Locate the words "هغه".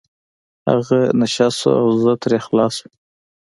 0.69-0.99